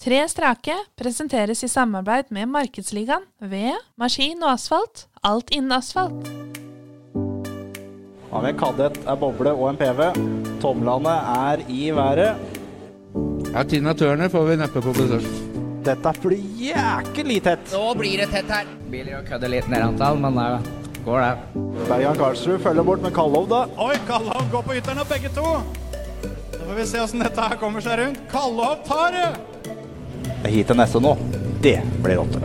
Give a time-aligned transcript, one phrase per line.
[0.00, 5.02] Tre strake presenteres i samarbeid med Markedsligaen ved Maskin og Asfalt.
[5.20, 6.30] Alt innen asfalt.
[8.30, 10.00] Har vi en kadett, er boble og en PV.
[10.62, 12.56] Tomlene er i været.
[13.50, 15.28] Ja, Tina Turner får vi neppe på besøk.
[15.84, 17.68] Dette blir jæklig tett.
[17.76, 18.72] Nå blir det tett her.
[18.88, 21.62] Biler og kødder litt ned antall, men det går det.
[21.92, 23.66] Bergan Karlsrud følger bort med Kallov, da.
[23.76, 25.46] Oi, Kallov går på ytteren av begge to.
[26.24, 28.28] Nå får vi se åssen dette her kommer seg rundt.
[28.32, 29.49] Kallov tar det!
[30.48, 31.12] Hit til neste nå.
[31.60, 32.38] Det blir rått.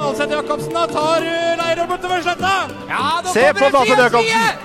[0.00, 2.52] Alseth Jacobsen da tar uh, Leirøy bortover sletta.
[2.88, 4.62] Ja, nå Se på kommer det Jacobsen.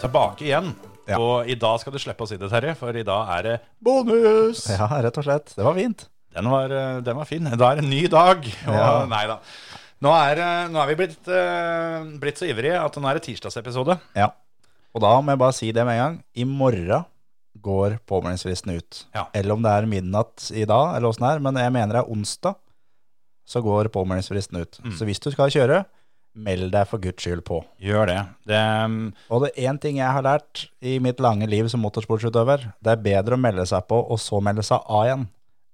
[0.00, 0.70] Tilbake igjen.
[1.10, 1.18] Ja.
[1.20, 3.54] Og i dag skal du slippe å si det, Terje, for i dag er det
[3.82, 4.62] Bonus!
[4.70, 5.52] Ja, rett og slett.
[5.56, 6.06] Det var fint.
[6.36, 7.50] Den var, uh, den var fin.
[7.50, 8.44] Da er det en ny dag.
[8.46, 8.90] Og, Ja.
[9.10, 9.40] Nei da.
[10.00, 13.26] Nå er, uh, nå er vi blitt, uh, blitt så ivrige at nå er det
[13.28, 13.98] tirsdagsepisode.
[14.16, 14.30] Ja.
[14.94, 16.20] Og da må jeg bare si det med en gang.
[16.40, 17.04] I morgen
[17.62, 19.04] går påmeldingsfristen ut.
[19.16, 19.28] Ja.
[19.36, 21.42] Eller om det er midnatt i dag, eller åssen det er.
[21.44, 22.58] Men jeg mener det er onsdag,
[23.48, 24.80] så går påmeldingsfristen ut.
[24.84, 24.94] Mm.
[24.98, 25.82] Så hvis du skal kjøre,
[26.38, 27.58] meld deg for guds skyld på.
[27.82, 28.20] Gjør det.
[28.48, 29.00] det um,
[29.32, 32.70] Og det er én ting jeg har lært i mitt lange liv som motorsportsutøver.
[32.78, 35.26] Det er bedre å melde seg på og så melde seg av igjen,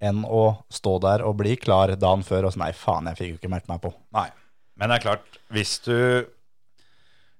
[0.06, 3.34] enn å stå der og bli klar dagen før og så nei, faen, jeg fikk
[3.34, 3.92] jo ikke meldt meg på.
[4.16, 4.30] Nei.
[4.76, 5.98] Men det er klart, hvis du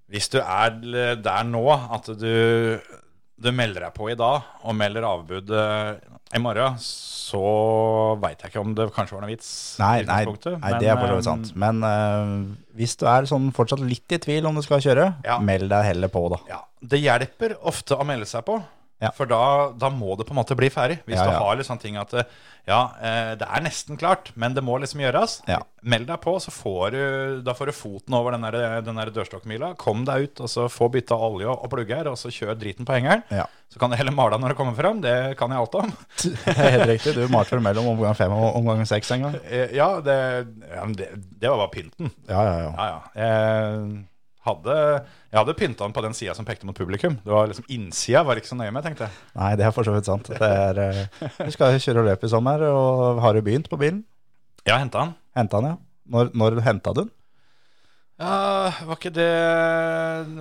[0.07, 0.71] Hvis du er
[1.19, 2.79] der nå at du,
[3.37, 5.97] du melder deg på i dag og melder avbud eh,
[6.35, 7.41] i morgen, så
[8.23, 9.51] veit jeg ikke om det kanskje var noe vits.
[9.81, 11.51] Nei, nei, nei det er for så vidt eh, sant.
[11.61, 12.33] Men uh,
[12.79, 15.37] hvis du er sånn fortsatt litt i tvil om du skal kjøre, Ja.
[15.39, 16.41] meld deg heller på, da.
[16.51, 18.59] Ja, Det hjelper ofte å melde seg på.
[19.03, 19.11] Ja.
[19.13, 21.03] For da, da må det på en måte bli ferdig.
[21.05, 22.25] Hvis Ja, du har litt sånne ting at eh,
[22.67, 25.35] ja, eh, det er nesten klart, men det må liksom gjøres.
[25.47, 25.59] Ja.
[25.87, 27.03] Meld deg på, så får du,
[27.47, 29.75] da får du foten over den der, den der dørstokkmila.
[29.79, 32.97] Kom deg ut, og så få bytta olje og plugger, og så kjør driten på
[32.97, 33.23] hengeren.
[33.31, 33.45] Ja.
[33.71, 35.05] Så kan du heller male når det kommer fram.
[35.05, 35.93] Det kan jeg alt om.
[36.25, 37.15] Det er helt riktig.
[37.21, 39.39] Du malte vel mellom omgang fem og omgang seks en gang.
[39.45, 40.19] Eh, Ja, det,
[40.73, 42.11] ja, det, det var bare pynten.
[42.33, 43.81] Ja, ja, ja.
[44.47, 44.75] Jeg hadde,
[45.33, 47.17] jeg hadde pynta den på den sida som pekte mot publikum.
[47.25, 49.17] Det var liksom Innsida var ikke så nøye med, tenkte jeg.
[49.35, 50.29] Nei, det er for så vidt sant.
[50.31, 50.79] Det er,
[51.19, 54.05] vi du skal kjøre løp i sommer, og har du begynt på bilen?
[54.69, 55.17] Ja, henta den.
[55.35, 55.77] Henta den, ja.
[56.15, 57.11] Når, når henta du den?
[58.23, 59.27] Ja, var ikke det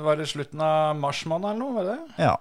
[0.06, 1.74] Var det slutten av mars måned eller noe?
[1.76, 2.28] Var det det?
[2.30, 2.36] Ja.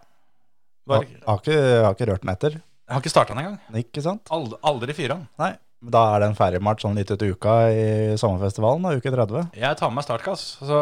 [0.86, 1.56] Var, Har, har, ikke,
[1.88, 2.58] har ikke rørt den etter.
[2.60, 3.56] jeg har ikke starta den engang.
[3.80, 4.28] Ikke sant?
[4.36, 5.24] Aldri, aldri fyra den.
[5.40, 5.54] Nei.
[5.84, 7.82] Da er den ferdigmalt sånn litt ut i uka i
[8.20, 9.50] sommerfestivalen, da, uke 30.
[9.60, 10.44] Jeg tar med meg startkass.
[10.64, 10.78] så,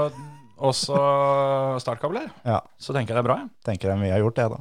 [0.63, 0.99] og så
[1.83, 2.29] startkabler.
[2.47, 2.61] Ja.
[2.79, 3.41] Så tenker jeg det er bra.
[3.43, 3.51] Jeg.
[3.67, 4.61] Tenker jeg mye har gjort det, da.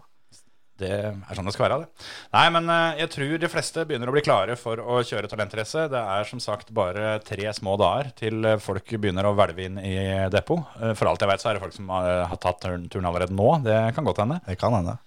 [0.81, 1.75] Det er sånn det skal være.
[1.84, 5.29] det Nei, men eh, jeg tror de fleste begynner å bli klare for å kjøre
[5.29, 5.84] talentrace.
[5.91, 9.78] Det er som sagt bare tre små dager til eh, folk begynner å hvelve inn
[9.78, 9.94] i
[10.34, 10.63] depot.
[10.81, 13.38] Eh, For alt jeg vet, så er det folk som har, har tatt turen, allerede
[13.38, 13.51] nå.
[13.67, 14.40] Det kan godt hende.
[14.47, 14.97] Det kan hende.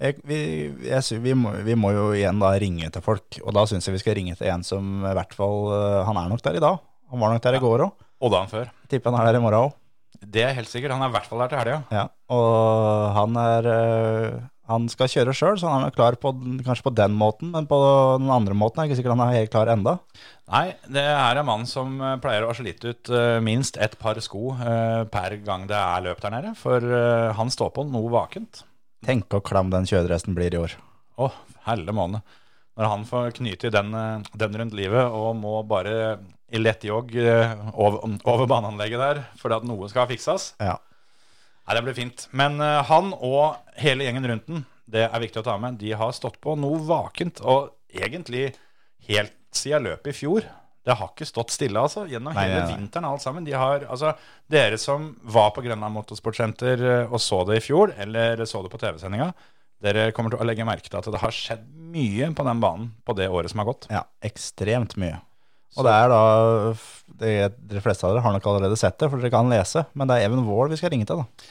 [0.00, 0.40] Jeg, vi,
[0.88, 3.94] jeg, vi, må, vi må jo igjen da ringe til folk, og da syns jeg
[3.98, 6.64] vi skal ringe til en som i hvert fall eh, Han er nok der i
[6.64, 6.80] dag.
[7.12, 8.06] Han var nok der i går òg.
[8.20, 8.74] Og dagen før.
[8.90, 9.76] Tipper han er der i morgen òg.
[10.20, 10.92] Det er helt sikkert.
[10.94, 11.76] Han er i hvert fall der til helga.
[11.94, 12.06] Ja.
[12.34, 16.30] Og han er eh, Han skal kjøre sjøl, så han er klar på,
[16.62, 17.78] kanskje på den måten, men på
[18.20, 19.96] den andre måten er ikke sikkert han er helt klar enda.
[20.52, 24.20] Nei, det er en mann som eh, pleier å slite ut eh, minst ett par
[24.22, 24.54] sko
[25.10, 26.52] per gang det er løp der nede.
[26.58, 26.84] For
[27.34, 28.62] han står på noe vakent.
[29.06, 30.76] Tenk hvor klam den kjøredressen blir i år.
[31.18, 31.32] Å,
[31.66, 32.22] helle måne.
[32.78, 33.90] Når han får knyte i den,
[34.38, 36.20] den rundt livet og må bare
[36.50, 40.52] i lett jogg eh, over, over baneanlegget der fordi at noe skal fikses.
[40.60, 40.76] Ja.
[41.66, 42.26] Nei, det blir fint.
[42.34, 45.92] Men eh, han og hele gjengen rundt den, det er viktig å ta med, de
[45.94, 47.42] har stått på noe vakent.
[47.46, 48.48] Og egentlig
[49.10, 50.48] helt siden løpet i fjor.
[50.86, 52.06] Det har ikke stått stille, altså.
[52.08, 52.76] Gjennom Nei, hele nei, nei.
[52.80, 53.44] vinteren alt sammen.
[53.46, 54.14] De har, altså,
[54.50, 58.72] dere som var på Grønland Motorsportsenter eh, og så det i fjor, eller så det
[58.72, 59.30] på TV-sendinga,
[59.84, 62.90] dere kommer til å legge merke til at det har skjedd mye på den banen
[63.06, 63.86] på det året som har gått.
[63.92, 65.20] ja, ekstremt mye.
[65.78, 66.22] Og det er da
[67.20, 67.34] det,
[67.70, 69.84] De fleste av dere har nok allerede sett det, for dere kan lese.
[69.94, 71.50] Men det er Even Wold vi skal ringe til, da.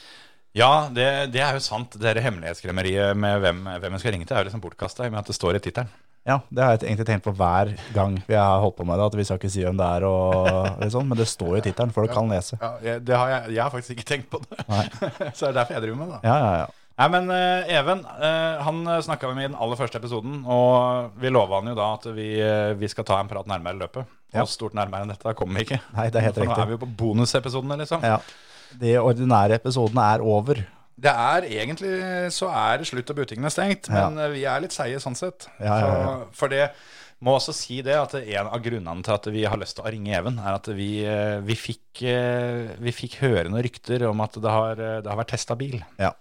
[0.56, 1.94] Ja, det, det er jo sant.
[1.94, 5.10] Det dette hemmelighetskremmeriet med hvem, hvem jeg skal ringe til, er jo liksom bortkasta i
[5.10, 5.92] og med at det står i tittelen.
[6.28, 9.06] Ja, det har jeg egentlig tenkt på hver gang vi har holdt på med det.
[9.08, 11.64] At vi skal ikke si hvem det er, og liksom, men det står jo i
[11.64, 12.58] tittelen, folk kan lese.
[12.60, 14.58] Ja, det har jeg, jeg har faktisk ikke tenkt på det.
[14.68, 14.84] Nei.
[15.38, 16.20] Så det er derfor jeg driver med det.
[16.26, 16.68] Ja, ja, ja.
[17.00, 21.14] Nei, men uh, Even, uh, han snakka vi med i den aller første episoden, og
[21.20, 24.10] vi lova han jo da at vi, uh, vi skal ta en prat nærmere løpet.
[24.34, 24.44] Ja.
[24.44, 25.80] Og stort nærmere enn dette kommer vi ikke.
[25.96, 28.04] Nei, det er helt For nå er vi jo på bonusepisodene, liksom.
[28.06, 28.20] Ja.
[28.80, 30.60] De ordinære episodene er over.
[31.00, 31.96] Det er egentlig
[32.36, 34.30] så er det slutt og butikkene stengt, men ja.
[34.30, 35.48] vi er litt seige sånn sett.
[35.56, 36.02] Ja, ja, ja.
[36.04, 36.66] Så, for det
[37.24, 39.92] må også si det at en av grunnene til at vi har lyst til å
[39.92, 44.24] ringe Even, er at vi, eh, vi, fikk, eh, vi fikk høre noen rykter om
[44.24, 45.80] at det har, eh, det har vært testa bil.
[46.00, 46.14] Ja.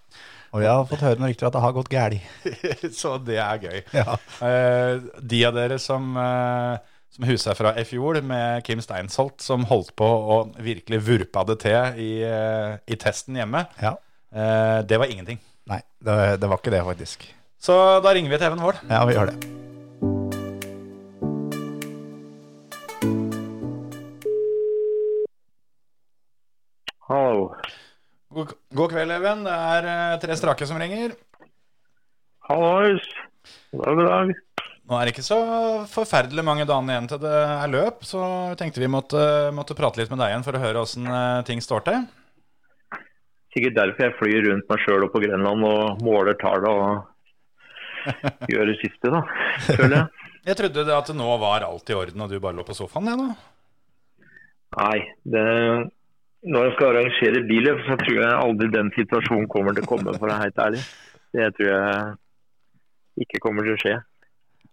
[0.49, 2.29] Og jeg har fått høre noen rykter at det har gått galt.
[3.01, 3.81] Så det er gøy.
[3.93, 4.17] Ja.
[4.41, 6.79] Uh, de av dere som, uh,
[7.13, 11.59] som husker fra i fjor, med Kim Steinsholt, som holdt på å virkelig vurpa det
[11.65, 13.95] til i, uh, i testen hjemme, ja.
[14.85, 15.41] det var ingenting.
[15.69, 17.29] Nei, det, det var ikke det, faktisk.
[17.61, 18.85] Så da ringer vi til Even Wold.
[18.89, 19.68] Ja, vi gjør det.
[28.49, 29.43] God, god kveld, Even.
[29.45, 31.15] Det er eh, tre strake som ringer.
[32.49, 33.09] Hallois.
[33.73, 34.31] God dag.
[34.89, 35.37] Nå er det ikke så
[35.91, 38.21] forferdelig mange dagene igjen til det er løp, så
[38.57, 39.21] tenkte vi måtte,
[39.53, 42.07] måtte prate litt med deg igjen for å høre åssen eh, ting står til.
[43.53, 48.79] Sikkert derfor jeg flyr rundt meg sjøl på Grenland og måler tallene og gjør det
[48.81, 49.21] siste, da.
[49.69, 50.09] Føler jeg.
[50.49, 53.09] Jeg trodde det at nå var alt i orden og du bare lå på sofaen,
[53.11, 53.25] jeg nå.
[54.79, 55.43] Nei, det
[56.47, 60.13] Når jeg skal arrangere billøp, så tror jeg aldri den situasjonen kommer til å komme,
[60.15, 60.83] for å være helt ærlig.
[61.35, 63.97] Det tror jeg ikke kommer til å skje.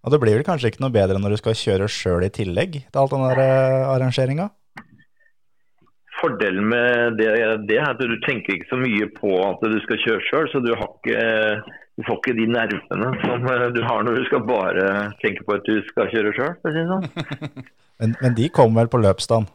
[0.06, 2.78] Og det blir vel kanskje ikke noe bedre når du skal kjøre sjøl i tillegg
[2.84, 4.46] til alt den uh, arrangeringa?
[6.20, 7.26] Fordelen med det,
[7.66, 10.62] det er at du tenker ikke så mye på at du skal kjøre sjøl, så
[10.64, 11.26] du, har ikke,
[11.98, 14.86] du får ikke de nervene som eh, du har når du skal bare
[15.20, 16.54] tenke på at du skal kjøre sjøl.
[16.62, 17.10] Si sånn.
[18.00, 19.46] Men, men de kommer vel på løpsdagen?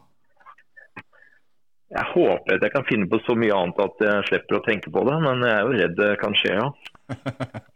[1.92, 4.92] Jeg håper at jeg kan finne på så mye annet at jeg slipper å tenke
[4.94, 6.72] på det, men jeg er jo redd det kan skje, ja.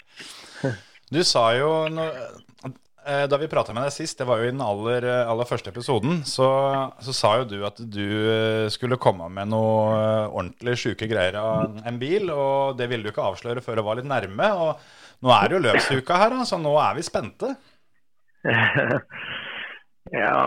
[1.14, 4.64] Du sa jo eh, Da vi prata med deg sist, det var jo i den
[4.64, 6.48] aller, aller første episoden, så,
[7.04, 11.38] så sa jo du at du eh, skulle komme med noe eh, ordentlig sjuke greier
[11.42, 14.52] av en bil, og det ville du ikke avsløre før det var litt nærme.
[14.56, 17.52] Og nå er det jo løpsuka her, så nå er vi spente.
[20.24, 20.40] ja,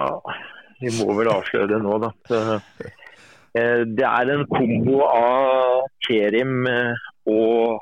[0.81, 2.15] vi må vel avsløre det nå, da.
[3.57, 7.79] Eh, det er en kombo av Kerim eh, og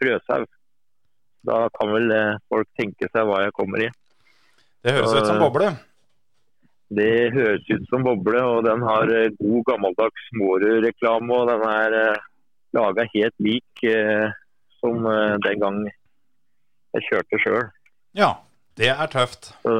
[0.00, 0.48] Frøshaug.
[1.46, 3.90] Da kan vel eh, folk tenke seg hva jeg kommer i.
[4.84, 5.70] Det høres ut som boble.
[6.96, 9.10] Det høres ut som boble, og den har
[9.40, 11.34] god gammeldags Mårud-reklame.
[11.34, 12.20] Og den er
[12.76, 13.82] laga helt lik
[14.78, 15.08] som
[15.42, 17.64] den gang jeg kjørte sjøl.
[18.14, 18.36] Ja,
[18.78, 19.50] det er tøft.
[19.64, 19.74] Så,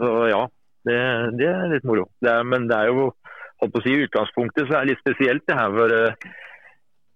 [0.00, 0.40] så ja,
[0.88, 0.96] det,
[1.36, 2.06] det er litt moro.
[2.24, 3.10] Det er, men det er jo
[3.60, 5.74] holdt på å si, utgangspunktet så er det litt spesielt det her.
[5.76, 6.28] for eh,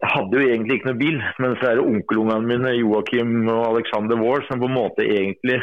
[0.05, 3.63] Jeg hadde jo egentlig ikke noe bil, men så er det onkelungene mine Joakim og
[3.71, 5.61] Alexander Wahl som på en måte egentlig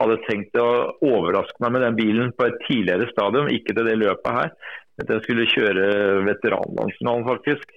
[0.00, 0.68] hadde tenkt å
[1.04, 4.54] overraske meg med den bilen på et tidligere stadium, ikke til det løpet her.
[5.02, 5.84] At jeg skulle kjøre
[6.28, 7.68] veteranlandsfinalen, faktisk.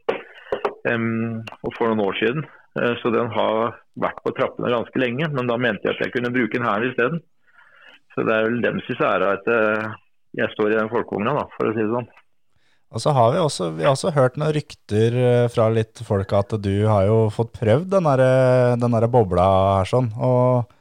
[0.91, 1.43] um,
[1.77, 2.45] for noen år siden.
[2.79, 6.15] Eh, Så den har vært på trappene ganske lenge, men da mente jeg at jeg
[6.15, 7.21] kunne bruke den her isteden.
[8.13, 9.87] Så det er vel dems ære at eh,
[10.39, 12.09] jeg står i den folkevogna, for å si det sånn.
[12.95, 16.31] Og så har vi også, vi har også hørt noen rykter eh, fra litt folk
[16.37, 19.47] at du har jo fått prøvd den der, eh, bobla
[19.81, 20.71] her sånn, og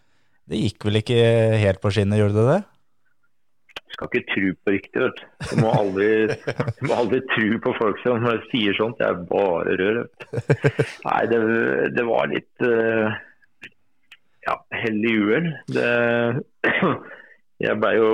[0.46, 1.18] det gikk vel ikke
[1.58, 2.60] helt på skinnet, gjorde det det?
[3.80, 5.58] Du skal ikke tro på rykter, vet du.
[5.62, 6.08] Må aldri,
[6.86, 8.98] må aldri tro på folk som sier sånt.
[8.98, 10.00] Det er bare rør.
[11.04, 11.38] Nei, det,
[11.94, 13.20] det var litt eh,
[14.46, 15.50] ja, i uhell.
[17.64, 18.10] Jeg ble jo,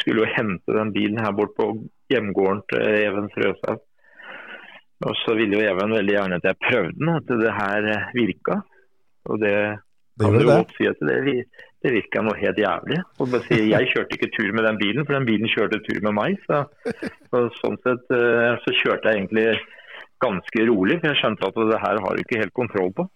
[0.00, 1.72] skulle jo hente den bilen her bort på
[2.10, 3.80] hjemgården til Even Frøshaug.
[5.08, 8.60] Og så ville jo Even veldig gjerne at jeg prøvde den, at det her virka.
[9.30, 9.54] Og det
[10.20, 11.44] Det kan du godt si at det,
[11.80, 12.98] det virka noe helt jævlig.
[13.18, 16.00] Og bare si, jeg kjørte ikke tur med den bilen, for den bilen kjørte tur
[16.04, 16.36] med meg.
[16.44, 16.58] Så,
[17.30, 19.46] så sånn sett eh, så kjørte jeg egentlig
[20.20, 23.06] ganske rolig, for jeg skjønte at det her har du ikke helt kontroll på.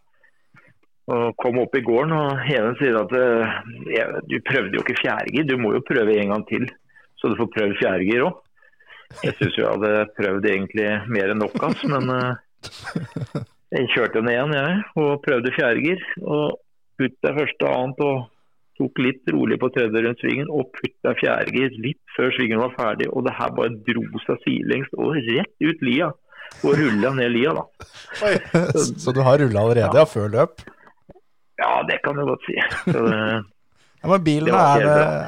[1.12, 5.44] Og kom opp i gården, og Even sier at eh, du prøvde jo ikke fjerdegir,
[5.44, 6.64] du må jo prøve en gang til.
[7.20, 8.40] Så du får prøvd fjerdegir òg.
[9.22, 13.42] Jeg syns jeg hadde prøvd egentlig mer enn nok, ass, men uh,
[13.74, 16.02] jeg kjørte den igjen, jeg, og prøvde fjerdegir.
[16.22, 16.58] Og
[17.00, 18.20] putta første og annet og
[18.78, 23.08] tok litt rolig på tredje rundt svingen og putta fjerdegir litt før svingen var ferdig.
[23.12, 26.10] Og det her bare dro seg sidelengs og rett ut lia.
[26.62, 27.64] Og rulla ned lia, da.
[29.00, 30.62] Så du har rulla allerede, ja, før løp?
[31.58, 32.54] Ja, det kan du godt si.
[32.84, 33.18] Så det,
[34.04, 34.82] Ja, men bilen er,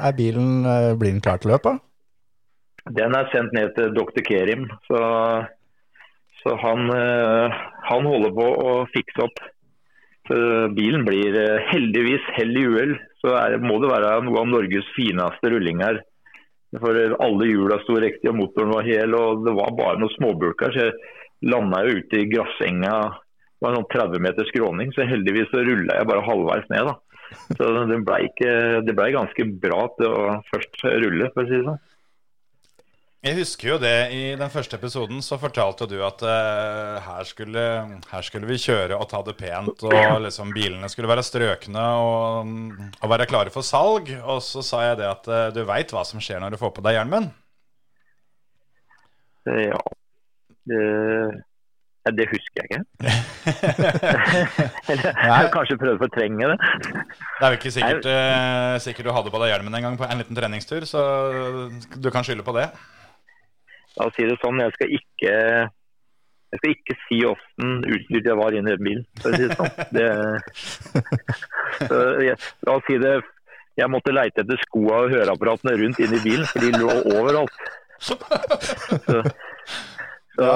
[0.05, 1.79] er bilen, eh, blir den klar til løp, da?
[2.95, 4.21] Den er sendt ned til dr.
[4.23, 5.01] Kerim, så,
[6.41, 9.41] så han, eh, han holder på å fikse opp.
[10.27, 10.37] Så
[10.75, 12.95] bilen blir eh, heldigvis hell i uhell.
[13.23, 16.01] Så er, må det være noe av Norges fineste rullinger.
[16.77, 20.75] For alle hjula sto riktig, og motoren var hel, og det var bare noen småbulker.
[20.75, 20.97] Så jeg
[21.47, 22.97] landa ute i grassenga.
[23.57, 26.91] Det var sånn 30 meter skråning, så heldigvis så rulla jeg bare halvveis ned.
[26.91, 26.97] da.
[27.57, 28.27] Så det blei
[28.87, 31.81] ble ganske bra til å først rulle, for å si det sånn.
[33.27, 37.63] Jeg husker jo det i den første episoden, så fortalte du at uh, her, skulle,
[38.07, 42.53] her skulle vi kjøre og ta det pent, og liksom bilene skulle være strøkne og,
[43.01, 44.13] og være klare for salg.
[44.21, 46.71] Og så sa jeg det at uh, du veit hva som skjer når du får
[46.77, 47.29] på deg hjelmen.
[49.49, 49.83] Eh, Ja.
[50.67, 50.79] Det,
[52.15, 52.81] det husker jeg ikke.
[54.91, 56.57] Eller kanskje prøvd å fortrenge det.
[56.59, 60.07] Det er jo ikke sikkert, uh, sikkert du hadde på deg hjelmen en gang på
[60.07, 61.01] en liten treningstur, så
[61.95, 62.69] du kan skylde på det.
[63.97, 65.33] La oss si det sånn, jeg skal ikke
[66.47, 69.07] jeg skal ikke si åssen utstyrt jeg var inne i den bilen.
[69.19, 69.73] For å si det sånn.
[69.97, 70.05] Det,
[71.89, 73.17] så jeg, la oss si det,
[73.77, 77.59] jeg måtte leite etter skoa og høreapparatene rundt inn i bilen, for de lå overalt.
[77.99, 78.15] Så,
[80.37, 80.47] så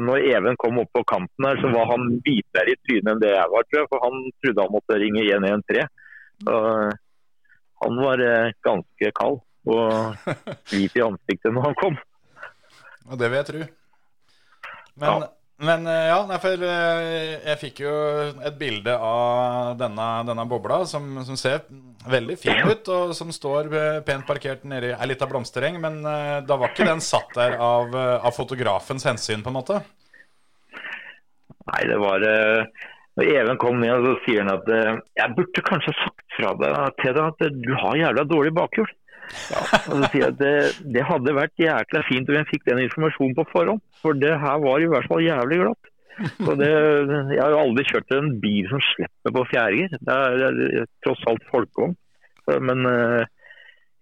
[0.00, 3.32] når Even kom opp på kanten her, så var han hvitere i trynet enn det
[3.34, 3.90] jeg var, tror jeg.
[3.92, 5.94] For han trodde han måtte ringe 113.
[6.46, 6.60] Så
[7.80, 10.30] han var eh, ganske kald og
[10.70, 11.98] hvit i ansiktet når han kom.
[13.08, 13.68] Og det vil jeg tro.
[15.00, 15.24] Men,
[15.60, 17.94] men eh, ja, nei, for eh, jeg fikk jo
[18.44, 21.64] et bilde av denne, denne bobla som, som ser
[22.10, 25.80] veldig fin ut, og som står eh, pent parkert nedi ei lita blomstereng.
[25.82, 29.80] Men da var ikke den satt der av, av fotografens hensyn, på en måte?
[31.70, 36.38] Nei, det var Når Even kom ned, så sier han at jeg burde kanskje sagt
[36.38, 38.88] fra deg til deg at du har jævla dårlig bakhjul.
[39.50, 39.60] Ja,
[40.12, 40.54] sier det,
[40.94, 43.82] det hadde vært jækla fint om jeg fikk den informasjonen på forhånd.
[44.02, 45.90] For det her var i hvert fall jævlig glatt.
[46.60, 49.94] Det, jeg har jo aldri kjørt en bil som slipper på fjæringer.
[49.96, 50.48] Det det
[50.82, 51.94] er tross alt folkevogn.
[52.66, 53.22] Men uh,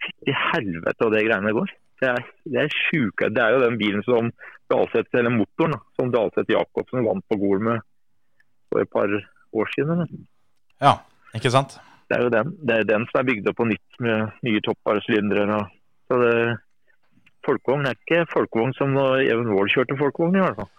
[0.03, 1.75] fytti helvete og det greiene går.
[1.99, 3.31] Det er, det er sjuke.
[3.35, 4.31] Det er jo den bilen som
[4.71, 7.85] Dalseth, eller motoren, som Dalseth Jacobsen vant på Gol med
[8.69, 9.95] for et par år siden.
[9.97, 10.27] eller?
[10.85, 10.99] Ja,
[11.35, 11.79] ikke sant?
[12.09, 14.61] Det er jo den, det er den som er bygd opp på nytt med nye
[14.65, 15.61] toppvaresylindere.
[15.61, 15.71] og-
[16.09, 16.59] Så det,
[17.45, 20.71] folkevogn er ikke folkevogn som Even Wold kjørte folkevogn, i hvert fall.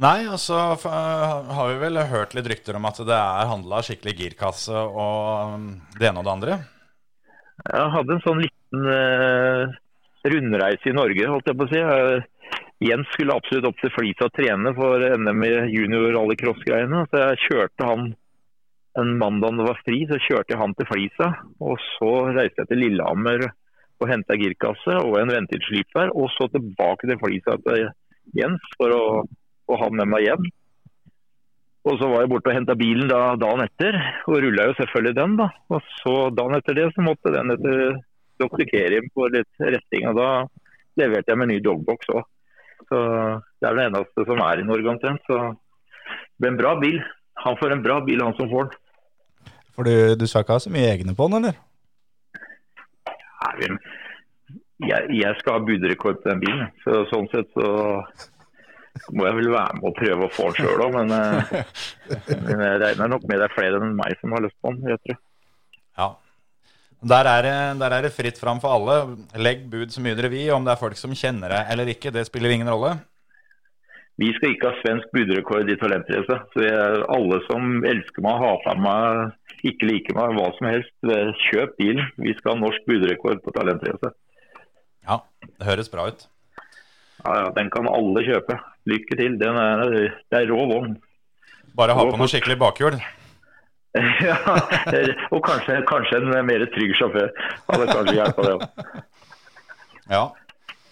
[0.00, 4.14] Nei, og så har vi vel hørt litt rykter om at det er handla skikkelig
[4.16, 5.66] girkasse og um,
[5.98, 6.54] det ene og det andre.
[7.68, 9.74] Jeg hadde en sånn liten uh,
[10.24, 11.82] rundreise i Norge, holdt jeg på å si.
[11.84, 17.02] Uh, Jens skulle absolutt opp til Flisa og trene for NM i junior rallycross-greiene.
[17.12, 18.06] Så jeg kjørte han
[18.98, 21.28] en mandag det var fri, så kjørte jeg han til Flisa.
[21.62, 23.46] Og så reiste jeg til Lillehammer
[24.00, 26.10] og henta girkasse og en ventilsliper.
[26.16, 27.90] Og så tilbake til Flisa til
[28.36, 29.04] Jens for å
[29.68, 30.48] få han med meg hjem.
[31.88, 33.96] Og så var jeg borte og henta bilen da, dagen etter,
[34.28, 35.38] og rulla jo selvfølgelig den.
[35.38, 35.46] da.
[35.72, 37.94] Og så dagen etter det så måtte den etter
[38.40, 38.66] Dr.
[38.68, 40.10] Kerim få litt retting.
[40.10, 40.28] Og da
[41.00, 42.26] leverte jeg med ny dogbox òg.
[42.90, 43.00] Så
[43.62, 45.24] det er det eneste som er i Norge omtrent.
[45.30, 47.00] Så det ble en bra bil.
[47.46, 48.79] Han får en bra bil, han som får den.
[49.76, 51.58] For du, du skal ikke ha så mye egne på den, eller?
[53.40, 53.70] Nei,
[54.80, 56.68] Jeg, jeg skal ha budrekord på den bilen.
[56.84, 57.66] Så sånn sett så
[59.14, 61.52] må jeg vel være med og prøve å få den sjøl òg, men, eh,
[62.42, 64.90] men jeg regner nok med det er flere enn meg som har lyst på den.
[64.90, 65.20] jeg tror.
[66.00, 66.08] Ja.
[67.00, 68.96] Der er, det, der er det fritt fram for alle.
[69.40, 70.50] Legg bud så mye dere vil.
[70.52, 72.98] Om det er folk som kjenner deg eller ikke, det spiller ingen rolle.
[74.20, 76.36] Vi skal ikke ha svensk budrekord i talentrace.
[76.52, 79.36] Så jeg, alle som elsker meg, hater meg,
[79.70, 80.92] ikke liker meg, hva som helst,
[81.46, 82.10] kjøp bilen.
[82.20, 84.12] Vi skal ha norsk budrekord på talentrace.
[85.08, 86.26] Ja, det høres bra ut.
[87.24, 88.58] Ja, ja, den kan alle kjøpe.
[88.88, 89.38] Lykke til.
[89.40, 89.86] Den er,
[90.32, 90.98] det er rå vogn.
[91.76, 93.00] Bare ha på noe skikkelig bakhjul.
[94.28, 94.36] ja,
[95.32, 97.32] og kanskje, kanskje en mer trygg sjåfør.
[97.70, 99.00] Hadde kanskje hjulpet det.
[100.10, 100.24] Ja.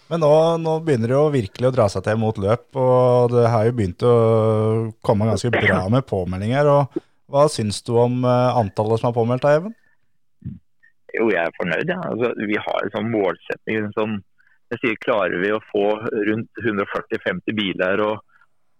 [0.08, 0.30] Men nå,
[0.64, 3.74] nå begynner det jo virkelig å dra seg til mot løp, og det har jo
[3.76, 4.14] begynt å
[5.04, 6.70] komme ganske bra med påmeldinger.
[6.72, 9.76] og Hva syns du om eh, antallet som er påmeldt deg, Even?
[11.18, 11.92] Jo, jeg er fornøyd.
[11.92, 12.00] Ja.
[12.08, 13.82] Altså, vi har en sånn målsetning.
[13.82, 14.16] En sånn,
[14.72, 18.24] jeg sier, Klarer vi å få rundt 140-50 biler og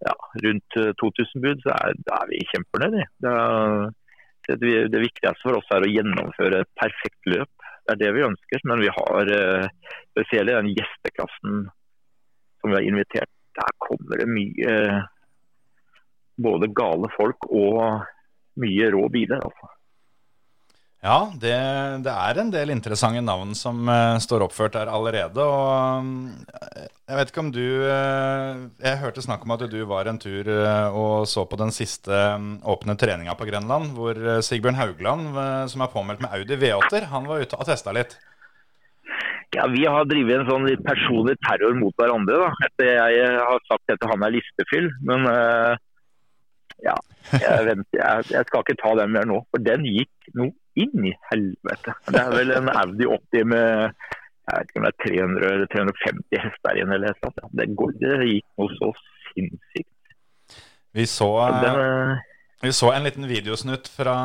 [0.07, 3.05] ja, rundt eh, 2000 bud, så er, er vi kjempefornøyde.
[3.25, 3.37] Det,
[4.65, 7.68] det, det viktigste for oss er å gjennomføre et perfekt løp.
[7.89, 8.65] Det er det vi ønsker.
[8.69, 9.69] Men vi har eh,
[10.13, 11.63] spesielt den gjesteklassen
[12.61, 13.33] som vi har invitert.
[13.57, 15.07] Der kommer det mye eh,
[16.39, 18.05] både gale folk og
[18.61, 19.41] mye rå biler.
[19.41, 19.73] altså.
[20.99, 21.55] Ja, det,
[22.03, 25.45] det er en del interessante navn som uh, står oppført der allerede.
[25.45, 30.11] Og um, jeg vet ikke om du uh, Jeg hørte snakk om at du var
[30.11, 34.81] en tur uh, og så på den siste um, åpne treninga på Grenland, hvor Sigbjørn
[34.81, 35.31] Haugland,
[35.71, 38.19] som er påmeldt med Audi V8-er, han var ute og testa litt.
[39.55, 42.43] Ja, Vi har drevet en sånn litt personlig terror mot hverandre.
[42.43, 42.51] da.
[42.67, 44.91] Etter jeg har sagt at han er listefyll.
[45.09, 45.25] Men
[46.85, 46.95] ja,
[47.33, 49.41] jeg, venter, jeg, jeg skal ikke ta den mer nå.
[49.55, 50.53] For den gikk noe
[50.85, 51.95] inn i helvete.
[52.09, 53.93] Det er vel en Audi 80 med
[54.49, 57.51] jeg vet ikke om det er 300 eller 350 hester igjen eller noe sånt.
[57.59, 58.93] Det, går, det gikk noe så
[59.35, 60.15] sinnssykt.
[60.97, 64.17] Vi så, Den, eh, vi så en liten videosnutt fra,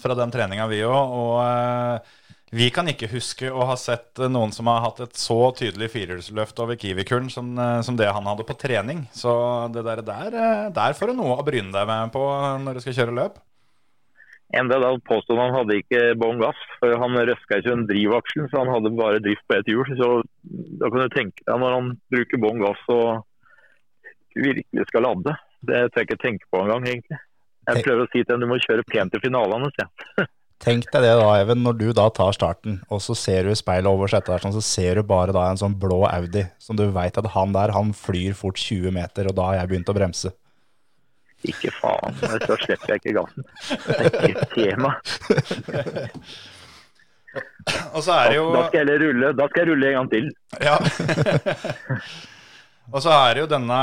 [0.00, 1.12] fra den treninga, vi òg.
[1.18, 2.16] Og eh,
[2.48, 6.62] vi kan ikke huske å ha sett noen som har hatt et så tydelig firehjulsløft
[6.64, 9.04] over Kiwi-kuren som, eh, som det han hadde på trening.
[9.12, 9.30] Så
[9.74, 12.24] det der, der, eh, der får du noe å bryne deg med på
[12.64, 13.36] når du skal kjøre løp.
[14.56, 18.62] Enda da påstod han hadde ikke bånn gass, for han røska ikke en drivaksjen, så
[18.62, 19.84] han hadde bare drift på ett hjul.
[19.98, 20.08] Så
[20.80, 23.26] da kan du tenke deg når han bruker bånn gass og
[24.38, 25.36] virkelig skal lade.
[25.68, 27.20] Det tør jeg ikke tenke på engang, egentlig.
[27.68, 29.68] Jeg prøver å si til ham du må kjøre pent i finalene.
[29.76, 30.28] sier.
[30.64, 33.58] Tenk deg det da, Even, når du da tar starten, og så ser du i
[33.58, 36.78] speilet over setet der, sånn, så ser du bare da en sånn blå Audi, som
[36.78, 39.92] du veit at han der, han flyr fort 20 meter, og da har jeg begynt
[39.92, 40.32] å bremse.
[41.46, 43.44] Ikke faen, så slipper jeg ikke gassen.
[43.86, 44.94] Det er ikke tema.
[47.94, 50.10] Og så er det jo Da skal jeg rulle, da skal jeg rulle en gang
[50.12, 50.28] til.
[50.64, 50.76] Ja.
[52.94, 53.80] og så er det jo denne,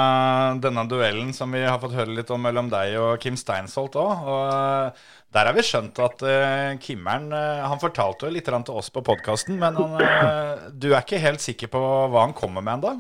[0.63, 4.25] denne duellen som vi har fått høre litt om mellom deg og Kim Steinsholt òg.
[4.25, 5.03] Og eh,
[5.35, 9.03] der har vi skjønt at uh, Kimmeren uh, Han fortalte jo litt til oss på
[9.03, 12.95] podkasten, men han, uh, du er ikke helt sikker på hva han kommer med ennå?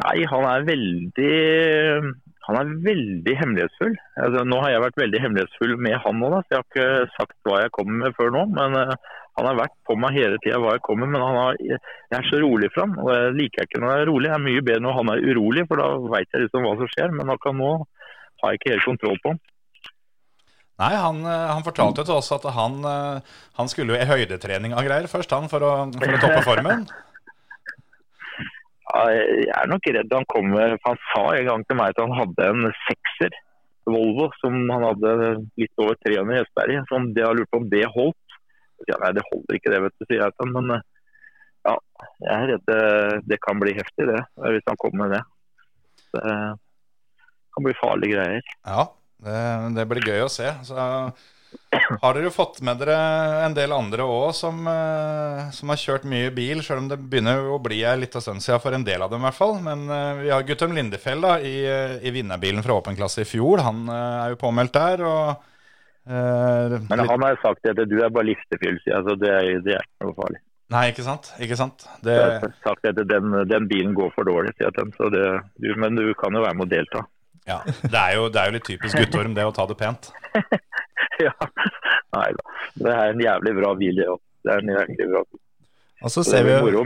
[0.00, 1.34] Nei, han er veldig
[2.50, 3.92] han er veldig hemmelighetsfull.
[4.18, 7.36] Altså, nå har jeg vært veldig hemmelighetsfull med han nå, så jeg har ikke sagt
[7.46, 8.42] hva jeg kommer med før nå.
[8.56, 8.94] Men uh,
[9.38, 11.14] han har vært på meg hele tida hva jeg kommer med.
[11.18, 14.02] Men han har, jeg er så rolig for han, og jeg liker ikke når jeg
[14.02, 14.30] er rolig.
[14.32, 16.90] Jeg er mye bedre når han er urolig, for da veit jeg liksom hva som
[16.96, 17.14] skjer.
[17.20, 17.70] Men akkurat nå
[18.42, 19.44] har jeg ikke helt kontroll på han.
[20.80, 24.86] Nei, han, han fortalte jo til oss at han, han skulle jo i høydetrening og
[24.88, 26.86] greier først, han, for å, for å toppe formen.
[28.90, 32.16] Jeg er nok redd han kommer for Han sa en gang til meg at han
[32.16, 33.36] hadde en sekser
[33.90, 35.12] Volvo som han hadde
[35.58, 36.78] litt over 300 hester i.
[36.86, 38.36] Så det har lurt på om det holdt.
[38.88, 40.68] Ja, nei, det holder ikke det, vet du, sier jeg til ham.
[40.70, 40.84] Men
[41.66, 41.74] ja,
[42.24, 42.84] jeg er redd det,
[43.32, 44.22] det kan bli heftig, det.
[44.40, 45.22] Hvis han kommer med det.
[46.14, 46.36] Det
[47.56, 48.54] kan bli farlige greier.
[48.68, 48.86] Ja,
[49.26, 49.42] det,
[49.76, 50.52] det blir gøy å se.
[50.68, 50.86] Så
[52.00, 52.96] har dere fått med dere
[53.44, 57.46] en del andre òg som, eh, som, har kjørt mye bil, sjøl om det begynner
[57.50, 59.56] å bli ei lita stund siden for en del av dem i hvert fall.
[59.64, 63.28] Men uh, vi har Guttorm Lindefjell da, i, eh, i vinnerbilen fra Åpen klasse i
[63.28, 63.62] fjor.
[63.66, 65.04] Han er jo påmeldt der.
[65.06, 65.42] og
[66.10, 69.34] uh, Men han har sagt at du er bare liftefyll, altså det,
[69.66, 70.42] det er ikke noe farlig.
[70.70, 71.32] Nei, ikke sant?
[71.42, 71.86] Ikke sant?
[72.06, 72.14] Det...
[72.14, 74.92] Jeg har sagt at den, den, bilen går for dårlig, sier ham.
[75.82, 77.06] Men du kan jo være med å delta.
[77.48, 80.12] Ja, det er, jo, det er jo litt typisk Guttorm, det å ta det pent.
[81.28, 81.34] ja.
[82.16, 82.58] Nei da.
[82.80, 84.20] Det er en jævlig bra bil, det òg.
[84.40, 85.40] Det er en jævlig bra bil.
[86.00, 86.80] Og så ser vi jo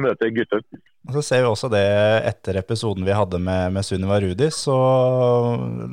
[1.07, 1.85] Og så ser vi også det
[2.27, 4.75] etter episoden vi hadde med, med Sunniva Rudi, så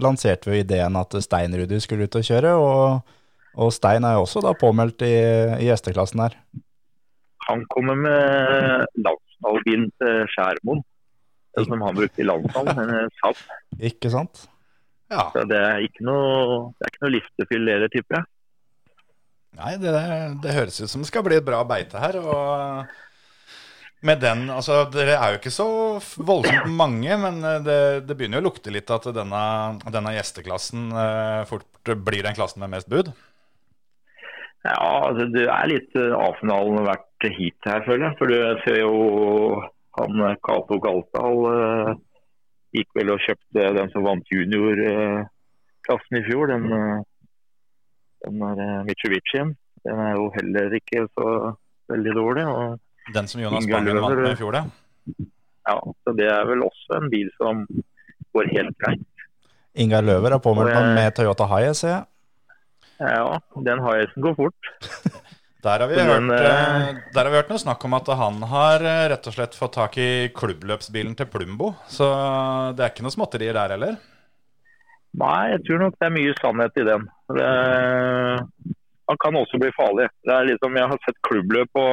[0.01, 2.55] lanserte vi ideen at Stein Rudi skulle ut og kjøre.
[2.57, 3.13] Og,
[3.61, 5.13] og Stein er jo også da påmeldt i,
[5.61, 6.37] i gjesteklassen her.
[7.49, 10.81] Han kommer med landsdalbilen til Skjærmoen.
[11.59, 13.39] Som han brukte i landsdalen, en Saab.
[13.91, 14.45] Ikke sant?
[15.11, 15.27] Ja.
[15.33, 18.29] Så det er ikke noe, det er ikke noe liftefyll heller, tipper jeg.
[19.59, 19.91] Nei, det,
[20.39, 22.17] det, høres ut som det skal bli et bra beite her.
[22.23, 22.85] og
[24.01, 25.67] med den, altså Dere er jo ikke så
[26.25, 29.41] voldsomt mange, men det, det begynner jo å lukte litt at denne,
[29.93, 33.11] denne gjesteklassen eh, fort blir den klassen med mest bud?
[34.65, 34.77] Ja,
[35.09, 38.17] altså det er litt uh, A-finalen vært hit her, føler jeg.
[38.19, 39.61] For du ser jo
[39.97, 41.93] han Cato Galtdal uh,
[42.75, 46.53] gikk vel og kjøpte den som vant juniorklassen i fjor.
[46.53, 46.67] Den,
[48.25, 49.55] den der Mitsubishien.
[49.85, 51.27] Den er jo heller ikke så
[51.91, 52.45] veldig dårlig.
[52.47, 54.63] Og den som Jonas Bangen vant med i fjor, det?
[55.69, 57.65] Ja, så det er vel også en bil som
[58.35, 59.07] går helt greit.
[59.75, 62.07] Ingar Løver er påmeldt med Toyota Hiace, ser jeg.
[63.01, 64.71] Ja, den Hiacen går fort.
[65.61, 69.03] Der har, hørt, uh, der har, vi hørt, noe snakk om at han har uh,
[69.11, 71.75] rett og slett fått tak i klubbløpsbilen til Plumbo.
[71.85, 72.07] Så
[72.73, 73.99] det er ikke noe småtterier der heller?
[75.21, 77.05] Nei, jeg tror nok det er mye sannhet i den.
[77.37, 77.51] Det,
[79.11, 80.07] han kan også bli farlig.
[80.25, 81.85] Det er liksom, Jeg har sett klubbløp på,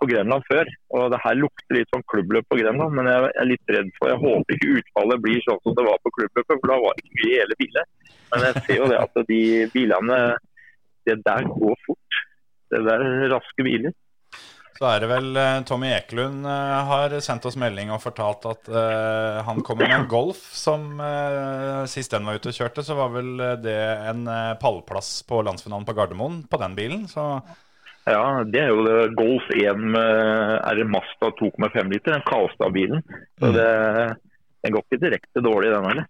[0.00, 2.96] på, Grenland før, og det her lukter litt sånn klubbløp på Grenland.
[2.98, 6.02] Men jeg er litt redd for Jeg håper ikke utfallet blir sånn som det var
[6.02, 7.90] på klubbløpet, for da var det ikke mye i hele bilen.
[8.32, 9.42] Men jeg ser jo det at de
[9.76, 10.20] bilene
[11.04, 12.24] Det der går fort
[12.74, 13.94] det er raske biler.
[14.74, 18.70] Så er det vel uh, Tommy Ekelund uh, har sendt oss melding og fortalt at
[18.74, 20.98] uh, han kommer med en Golf som
[21.90, 23.78] sist den var ute og kjørte, så var vel det
[24.10, 24.26] en
[24.60, 27.06] pallplass på landsfinalen på Gardermoen på den bilen.
[27.10, 27.22] Så
[28.04, 28.96] ja, det er jo det.
[29.16, 30.10] Golf 1 med
[30.58, 33.04] er Masta 2,5 liter, den Kalstad-bilen.
[33.40, 33.54] Så mm.
[33.56, 33.70] det,
[34.64, 36.08] den går ikke direkte dårlig, den heller.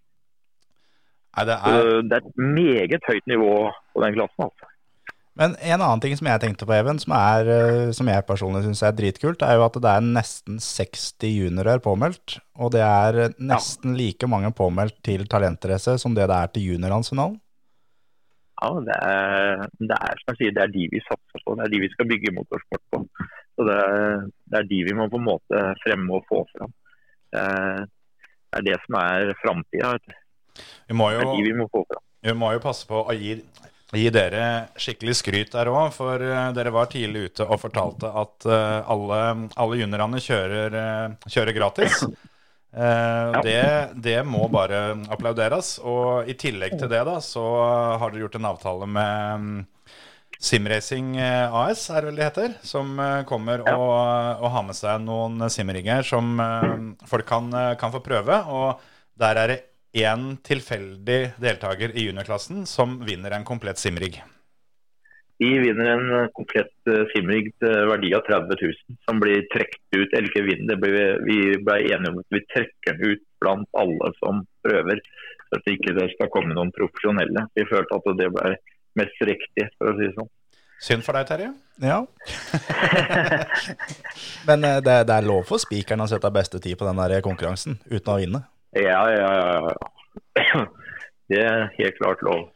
[1.35, 1.90] Nei, det, er...
[2.07, 3.55] det er et meget høyt nivå
[3.94, 4.48] på den klassen.
[4.48, 4.73] altså.
[5.35, 8.62] Men en annen ting som jeg tenkte på, Even, som, er, eh, som jeg personlig
[8.62, 12.37] syns er dritkult, er jo at det er nesten 60 juniorer påmeldt.
[12.62, 17.40] Og det er nesten like mange påmeldt til talentrace som det det er til juniorlandsfinalen.
[18.62, 21.57] Ja, det er, det er som jeg sier, det er de vi satser på.
[21.59, 23.03] Det er de vi skal bygge motorsport på.
[23.59, 26.73] Så det er, det er de vi må på en måte fremme og få fram.
[27.35, 29.97] Det er det, er det som er framtida.
[30.07, 30.14] Det
[30.94, 32.05] er de vi må få fram.
[32.23, 33.40] vi må jo passe på å gi,
[33.98, 34.44] gi dere
[34.80, 39.18] skikkelig skryt der òg, for eh, dere var tidlig ute og fortalte at eh, alle,
[39.61, 42.04] alle juniorene kjører, eh, kjører gratis.
[42.74, 43.61] Eh, det,
[44.02, 45.76] det må bare applauderes.
[45.78, 47.44] Og i tillegg til det, da, så
[48.00, 49.61] har dere gjort en avtale med mm,
[50.44, 52.98] Simracing AS, er det vel det heter, som
[53.30, 53.92] kommer og,
[54.42, 56.35] og har med seg noen simringer som
[57.09, 57.46] folk kan,
[57.80, 58.40] kan få prøve.
[58.52, 58.83] Og
[59.22, 59.61] der er det
[59.94, 64.18] én tilfeldig deltaker i juniorklassen som vinner en komplett simrig.
[65.38, 69.96] Vi vinner en eh, komplett uh, simrig til verdi av 30 000, som blir trukket
[69.96, 70.12] ut.
[70.14, 70.92] Eller ikke vinner, det
[71.26, 75.02] vi ble enige om at vi trekker den ut blant alle som prøver.
[75.48, 77.48] Så at ikke skal komme noen profesjonelle.
[77.59, 78.54] Vi følte at det ble
[78.98, 80.33] mest riktig, for å si det sånn.
[80.85, 81.50] Synd for deg, Terje.
[81.83, 82.00] Ja.
[84.48, 87.24] Men eh, det, det er lov for spikeren å sette beste tid på den der
[87.26, 88.44] konkurransen uten å vinne.
[88.74, 89.74] Ja, ja, ja.
[90.38, 90.64] ja.
[91.30, 92.50] Det er helt klart lov.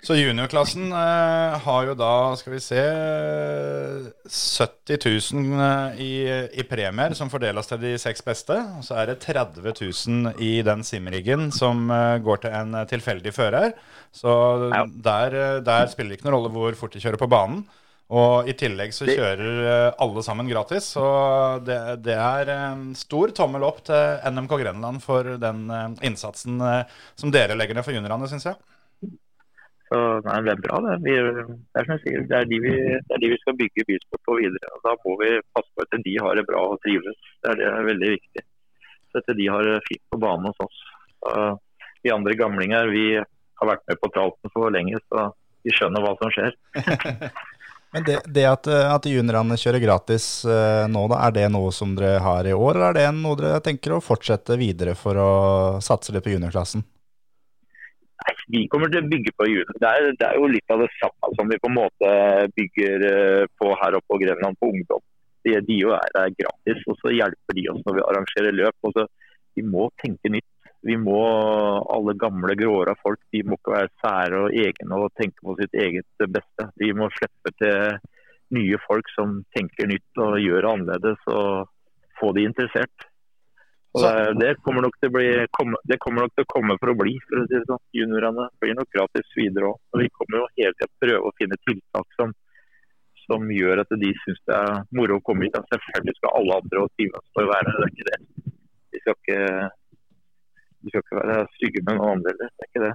[0.00, 2.78] Så juniorklassen eh, har jo da, skal vi se
[4.30, 6.12] 70 000 eh, i,
[6.60, 8.56] i premier som fordeles til de seks beste.
[8.78, 13.34] Og så er det 30 000 i den simriggen som eh, går til en tilfeldig
[13.34, 13.74] fører.
[14.14, 14.30] Så
[14.72, 14.84] Ja.
[14.86, 17.64] der, eh, der spiller det ikke noen rolle hvor fort de kjører på banen.
[18.08, 20.86] Og i tillegg så kjører eh, alle sammen gratis.
[20.94, 21.04] Så
[21.64, 22.50] det, det er
[22.96, 27.84] stor tommel opp til NMK Grenland for den eh, innsatsen eh, som dere legger ned
[27.84, 28.56] for juniorene, syns jeg.
[29.88, 30.94] Så nei, det er bra, det.
[31.04, 34.24] Vi, det, er sier, det, er de vi, det er de vi skal bygge bysport
[34.24, 34.72] på videre.
[34.76, 37.20] og Da må vi passe på at de har det bra og trives.
[37.44, 38.44] Det er, det er veldig viktig.
[39.12, 40.80] Så at de har det fint på banen hos oss.
[42.04, 45.30] Vi andre gamlinger vi har vært med på tralten for lenge, så
[45.64, 46.56] vi skjønner hva som skjer.
[47.94, 51.72] Men det, det at, eh, at juniorene kjører gratis uh, nå, da, er det noe
[51.72, 55.16] som dere har i år, eller er det noe dere tenker å fortsette videre for
[55.16, 55.30] å
[55.84, 56.84] satse litt på juniorklassen?
[58.18, 59.78] Nei, vi kommer til å bygge på junior.
[59.80, 62.12] Det er, det er jo litt av det samme som vi på en måte
[62.58, 65.04] bygger eh, på her oppe på Grenland på ungdom.
[65.46, 68.76] De, de jo er gratis, og så hjelper de oss når vi arrangerer løp.
[68.84, 69.06] Og så,
[69.56, 70.50] vi må tenke nytt.
[70.88, 71.20] Vi må,
[71.92, 75.74] Alle gamle gråra folk de må ikke være sære og egne og tenke på sitt
[75.76, 76.68] eget beste.
[76.80, 77.98] Vi må slippe til
[78.56, 81.68] nye folk som tenker nytt og gjør annerledes, og
[82.20, 83.08] få de interessert.
[83.96, 84.04] Og
[84.38, 85.28] det, kommer nok til å bli,
[85.90, 87.14] det kommer nok til å komme for å bli.
[87.24, 87.80] for å si det sånn.
[87.96, 89.80] Juniorene blir nok gratis videre òg.
[90.02, 92.34] Vi kommer jo hele tida prøve å finne tiltak som,
[93.24, 95.56] som gjør at de syns det er moro å komme hit.
[95.72, 98.20] Selvfølgelig skal alle andre og trives med å være det er ikke det.
[98.92, 99.40] De skal ikke,
[100.82, 102.50] de skal ikke være stygge med noen andre heller.
[102.54, 102.94] Det er ikke det.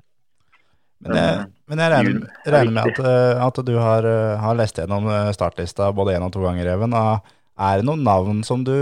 [1.04, 4.56] Men jeg, men jeg regner, er regner med at, eh, at du har, eh, har
[4.56, 6.96] lest gjennom eh, startlista både én og to ganger, Even.
[6.96, 7.20] Ah,
[7.60, 8.74] Er det noen navn som du,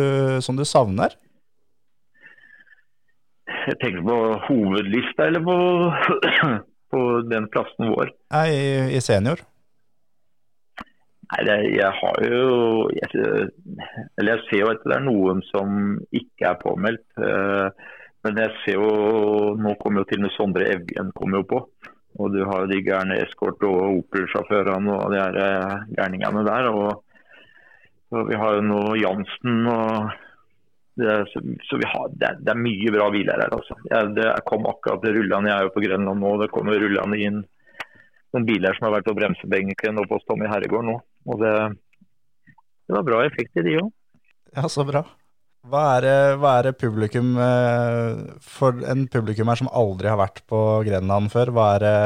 [0.45, 1.15] som du savner?
[3.67, 5.55] Jeg tenker på hovedlista eller på,
[6.93, 8.13] på den plassen vår.
[8.33, 9.41] Nei, i, i senior.
[11.31, 12.45] Nei, det, jeg har jo
[12.97, 13.25] jeg,
[14.19, 15.75] Eller jeg ser jo at det er noen som
[16.11, 17.05] ikke er påmeldt.
[17.23, 17.89] eh,
[18.25, 18.89] Men jeg ser jo
[19.57, 21.61] Nå kommer jo til og med Sondre Evjen kommer jo på.
[22.19, 26.67] Og du har jo de gærne eskort- og Opel-sjåførene og de her eh, gærningene der.
[26.71, 27.05] Og,
[28.11, 30.11] og vi har jo nå Jansen og
[31.01, 33.55] er, så, så har, det, er, det er mye bra biler her.
[33.55, 33.77] altså.
[33.87, 35.49] Jeg, det kom akkurat rullende.
[35.49, 36.35] Jeg er jo på Grønland nå.
[36.43, 37.41] Det kommer rullende inn
[38.31, 40.99] noen biler som har vært på bremsebenken oppe hos Tommy Herregård nå.
[41.31, 41.55] Og det,
[42.87, 43.89] det var bra effekt i de òg.
[44.55, 45.03] Ja, så bra.
[45.69, 50.59] Hva er, det, hva er publikum eh, For en publikummer som aldri har vært på
[50.87, 51.97] Grenland før, hva er det,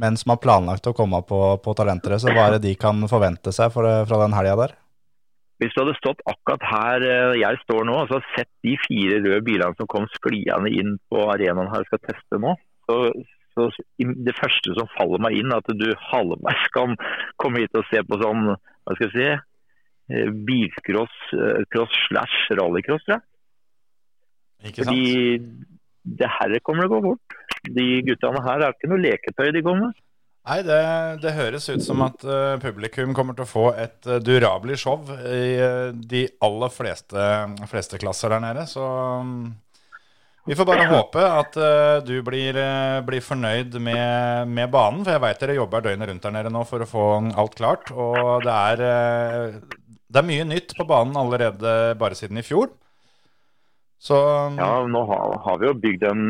[0.00, 3.52] men som har planlagt å komme på, på Talentrace, hva er det de kan forvente
[3.52, 4.72] seg for, fra den helga der?
[5.60, 9.20] Hvis du hadde stått akkurat her eh, jeg står nå, og så sett de fire
[9.26, 12.54] røde bilene som kom skliende inn på arenaen her og skal teste nå,
[12.88, 12.96] så,
[13.58, 13.68] så
[14.00, 16.96] det første som faller meg inn, at du halvveis kan
[17.36, 19.44] komme hit og se på sånn, hva skal jeg si, eh,
[20.46, 23.26] bilcross eh, cross slash rallycross, tror jeg.
[24.70, 24.90] Ikke sant?
[24.90, 27.40] Fordi det her kommer til å gå fort.
[27.70, 29.94] De guttene her er ikke noe leketøy de kommer.
[30.48, 30.80] Nei, det,
[31.20, 35.02] det høres ut som at uh, publikum kommer til å få et uh, durabelig show
[35.28, 37.26] i uh, de aller fleste,
[37.68, 38.64] fleste klasser der nede.
[38.70, 39.50] Så um,
[40.48, 45.12] Vi får bare håpe at eh, du blir, eh, blir fornøyd med, med banen, for
[45.12, 47.04] jeg veit dere jobber døgnet rundt der nede nå for å få
[47.38, 47.92] alt klart.
[47.92, 49.58] Og det er, eh,
[50.10, 52.72] det er mye nytt på banen allerede bare siden i fjor.
[54.00, 54.16] Så
[54.56, 56.22] Ja, nå har, har vi jo bygd en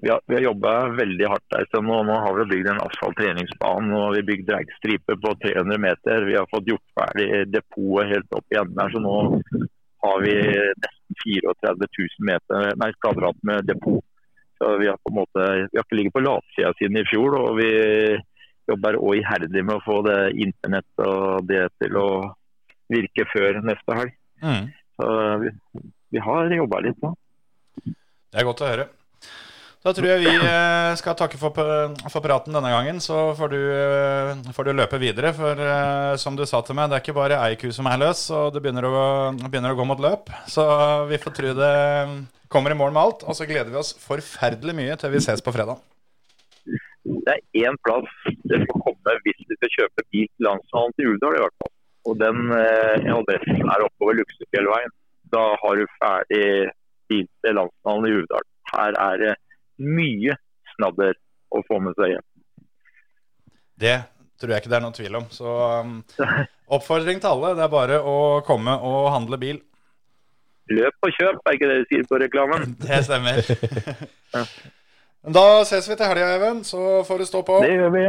[0.00, 1.66] Vi har, vi har jobba veldig hardt der.
[1.70, 4.00] Så nå, nå har vi jo bygd en asfalt treningsbane.
[4.14, 6.24] vi har bygd dragstripe på 300 meter.
[6.24, 8.94] Vi har fått gjort ferdig depotet helt opp i enden her.
[8.96, 9.16] Så nå
[10.06, 10.34] har vi
[10.86, 14.04] nesten 34 000 meter, nei, kvadrat med depot.
[14.58, 17.36] Så vi har på en måte Vi har ikke ligget på latsida siden i fjor.
[17.44, 17.72] Og vi
[18.72, 22.08] jobber òg iherdig med å få det internett og det til å
[22.92, 24.16] virke før neste helg.
[24.44, 24.64] mm,
[25.00, 25.52] Så vi,
[26.12, 27.14] vi har jobba litt nå.
[27.86, 28.88] det er godt å høre.
[29.82, 31.56] Da tror jeg vi eh, skal takke for,
[32.06, 33.00] for praten denne gangen.
[33.02, 35.32] Så får du, eh, får du løpe videre.
[35.34, 37.98] For eh, som du sa til meg, det er ikke bare ei ku som er
[37.98, 39.00] løs, og det begynner å,
[39.42, 40.30] begynner å gå mot løp.
[40.46, 40.62] Så
[41.10, 41.72] vi får tro det
[42.52, 43.24] kommer i mål med alt.
[43.26, 45.82] Og så gleder vi oss forferdelig mye til vi ses på fredag.
[47.26, 48.06] det er én plass
[48.46, 51.72] det skal komme hvis du skal kjøpe bil til landshallen til Uldal i hvert fall.
[52.08, 54.94] Og den eh, adressen er oppover Luksefjellveien.
[55.32, 56.46] Da har du ferdig
[57.08, 58.48] bil til landsfinalen i Uvdal.
[58.72, 59.34] Her er det
[59.82, 60.36] mye
[60.74, 61.14] snadder
[61.52, 62.26] å få med seg hjem.
[63.82, 63.96] Det
[64.40, 65.26] tror jeg ikke det er noen tvil om.
[65.30, 65.96] Så um,
[66.76, 67.54] oppfordring til alle.
[67.58, 69.62] Det er bare å komme og handle bil.
[70.72, 72.76] Løp og kjøp, er ikke det de sier på reklamen?
[72.86, 73.42] Det stemmer.
[75.22, 76.64] Da ses vi til helga, Even.
[76.66, 77.60] Så får du stå på.
[77.62, 78.00] Det gjør vi.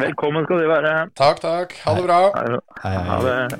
[0.00, 0.92] Velkommen skal du være.
[1.18, 1.74] Takk, takk.
[1.84, 2.18] Ha det bra.
[2.82, 3.02] Hei, hei.
[3.08, 3.58] Ha det.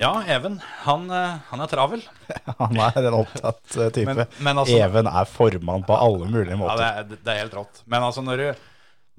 [0.00, 0.58] Ja, Even.
[0.86, 2.02] Han, eh, han er travel.
[2.60, 4.12] Han er en opptatt eh, type.
[4.14, 6.80] Men, men altså Even er formann på alle mulige Ja, måter.
[6.80, 7.80] det er, det er helt rått.
[7.90, 8.66] Men altså, når du,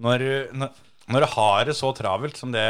[0.05, 0.29] når du,
[0.61, 2.63] når- når du har det så travelt som det,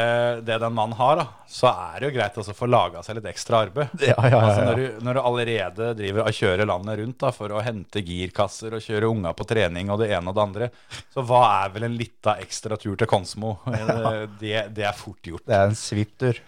[0.46, 3.26] det den mannen har, da, så er det jo greit å få laga seg litt
[3.32, 3.90] ekstra arbeid.
[3.98, 7.32] Ja, ja, ja, Altså, når, du, når du allerede driver og kjører landet rundt da,
[7.34, 10.70] for å hente girkasser og kjøre unga på trening og det ene og det andre,
[11.10, 13.56] så hva er vel en lita ekstra tur til Konsmo?
[14.38, 15.42] Det, det er fort gjort.
[15.48, 16.38] Det er en svipptur.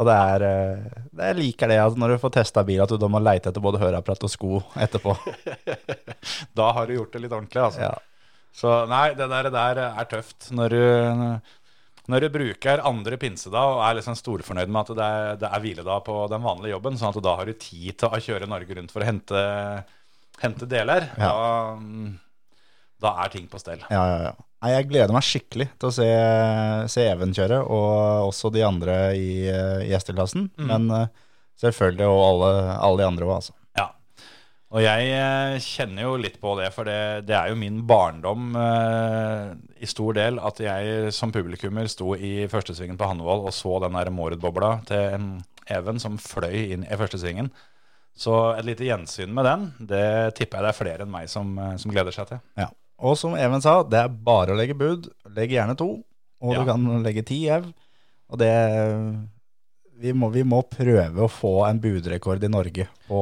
[0.00, 2.92] Og det er eh, det Jeg liker det at når du får testa bil, at
[2.92, 5.16] du da må leite etter både høreapparat og sko etterpå.
[6.56, 7.88] Da har du gjort det litt ordentlig, altså.
[7.88, 7.92] Ja.
[8.52, 10.50] Så nei, det der, der er tøft.
[10.52, 10.82] Når du,
[12.12, 15.62] når du bruker andre pinsedag og er liksom storfornøyd med at det er, det er
[15.64, 18.76] hviledag på den vanlige jobben, sånn at da har du tid til å kjøre Norge
[18.76, 19.44] rundt for å hente,
[20.42, 21.30] hente deler, Ja.
[21.32, 22.10] da,
[23.02, 23.80] da er ting på stell.
[23.90, 24.34] Ja, ja, ja.
[24.62, 26.06] Nei, jeg gleder meg skikkelig til å se,
[26.92, 29.48] se Even kjøre, og også de andre i,
[29.88, 30.44] i SD-klassen.
[30.60, 31.08] Men eh,
[31.64, 33.56] selvfølgelig og alle, alle de andre òg, altså.
[34.72, 38.54] Og jeg eh, kjenner jo litt på det, for det, det er jo min barndom
[38.56, 39.50] eh,
[39.84, 43.98] i stor del at jeg som publikummer sto i førstesvingen på Hannevold og så den
[43.98, 45.26] der Mårud-bobla til en
[45.70, 47.46] Even som fløy inn i førstesvingen.
[48.18, 50.06] Så et lite gjensyn med den, det
[50.36, 52.40] tipper jeg det er flere enn meg som, eh, som gleder seg til.
[52.58, 52.66] Ja.
[53.02, 55.06] Og som Even sa, det er bare å legge bud.
[55.36, 55.90] Legg gjerne to,
[56.42, 56.58] og Ja.
[56.64, 57.68] du kan legge ti ev.
[58.32, 58.50] Og det
[60.02, 63.20] vi må, vi må prøve å få en budrekord i Norge på,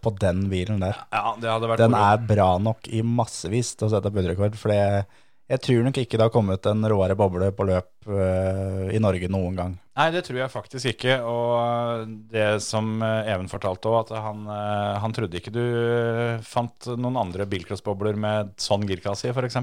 [0.00, 1.02] på den bilen der.
[1.12, 2.08] Ja, det hadde vært Den moro.
[2.08, 4.56] er bra nok i massevis til å sette budrekord.
[4.58, 9.00] For jeg tror nok ikke det har kommet en råere boble på løp uh, i
[9.02, 9.78] Norge noen gang.
[9.92, 11.18] Nei, det tror jeg faktisk ikke.
[11.28, 16.40] Og det som eh, Even fortalte òg, at han, eh, han trodde ikke du eh,
[16.48, 19.60] fant noen andre bilcrossbobler med sånn girkasse i, f.eks.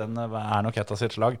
[0.00, 1.38] Den eh, er nok et av sitt slag.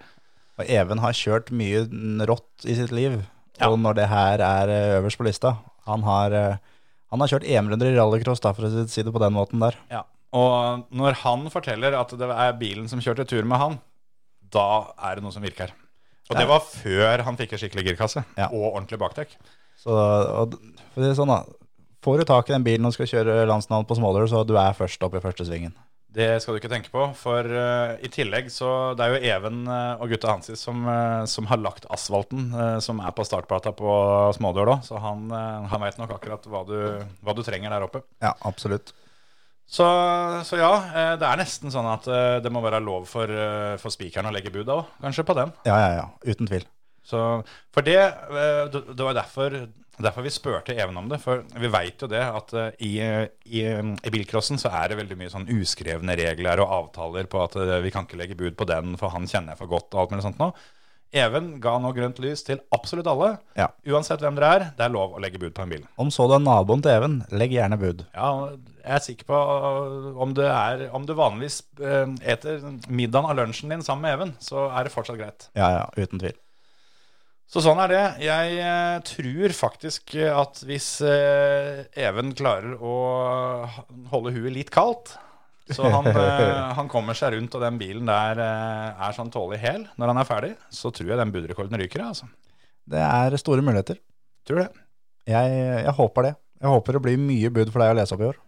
[0.60, 1.82] Og Even har kjørt mye
[2.30, 3.18] rått i sitt liv.
[3.68, 5.56] Og når det her er eh, øverst på lista
[5.88, 6.56] Han har, eh,
[7.12, 9.76] han har kjørt EM-runder i rallycross, da, for å si det på den måten der.
[9.90, 10.04] Ja.
[10.32, 13.78] Og når han forteller at det er bilen som kjørte tur med han,
[14.54, 15.72] da er det noe som virker.
[16.30, 18.46] Og det var før han fikk en skikkelig girkasse Ja.
[18.52, 19.34] og ordentlig bakdekk.
[19.80, 20.54] Så og,
[20.92, 21.42] for det er sånn da
[22.00, 24.72] Får du tak i den bilen og skal kjøre landsnavn på Småler, så du er
[24.72, 25.74] først opp i første svingen.
[26.10, 29.60] Det skal du ikke tenke på, for uh, i tillegg så Det er jo Even
[29.68, 32.48] uh, og gutta hans som, uh, som har lagt asfalten,
[32.82, 33.92] som er på startplata på
[34.34, 34.76] Smådør da.
[34.86, 36.78] Så han, uh, han veit nok akkurat hva du,
[37.22, 38.02] hva du trenger der oppe.
[38.24, 38.90] Ja, absolutt.
[39.70, 39.86] Så,
[40.48, 40.70] så ja,
[41.14, 42.08] det er nesten sånn at
[42.42, 43.30] det må være lov for,
[43.78, 45.52] for spikeren å legge bud òg, kanskje på den.
[45.68, 46.06] Ja, ja, ja.
[46.26, 46.66] Uten tvil.
[47.06, 47.20] Så,
[47.70, 48.00] for det,
[48.74, 49.54] det det var derfor,
[50.04, 51.20] derfor vi spurte Even om det.
[51.22, 52.92] For vi veit jo det at eh, i,
[53.60, 57.56] i, i bilcrossen så er det veldig mye sånn uskrevne regler og avtaler på at
[57.60, 60.04] eh, vi kan ikke legge bud på den, for han kjenner jeg for godt og
[60.04, 60.52] alt mulig sånt nå.
[61.10, 63.32] Even ga nå grønt lys til absolutt alle.
[63.58, 63.66] Ja.
[63.90, 65.86] Uansett hvem dere er, det er lov å legge bud på en bil.
[65.98, 68.04] Om så du er naboen til Even, legg gjerne bud.
[68.14, 68.28] Ja,
[68.84, 69.40] jeg er sikker på
[70.22, 74.36] om du, er, om du vanligvis eh, eter middagen av lunsjen din sammen med Even,
[74.44, 75.50] så er det fortsatt greit.
[75.58, 76.38] Ja, ja, uten tvil.
[77.50, 78.02] Så sånn er det.
[78.22, 82.92] Jeg eh, tror faktisk at hvis eh, Even klarer å
[84.12, 85.16] holde huet litt kaldt,
[85.74, 89.60] så han, eh, han kommer seg rundt, og den bilen der eh, er sånn tålelig
[89.64, 92.06] hel når han er ferdig, så tror jeg den budrekorden ryker.
[92.06, 92.30] Altså.
[92.90, 93.98] Det er store muligheter.
[94.46, 94.70] Tror det.
[95.30, 96.34] Jeg, jeg håper det.
[96.60, 98.40] Jeg håper det blir mye bud for deg å lese opp i år.